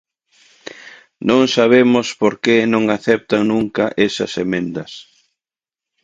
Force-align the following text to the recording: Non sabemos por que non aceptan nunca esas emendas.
Non 1.29 1.41
sabemos 1.55 2.07
por 2.21 2.33
que 2.43 2.57
non 2.73 2.83
aceptan 2.97 3.41
nunca 3.51 3.85
esas 4.07 4.33
emendas. 4.45 4.91